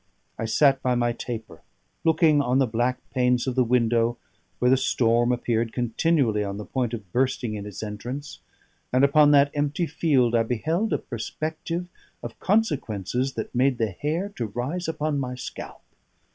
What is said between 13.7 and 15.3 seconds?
the hair to rise upon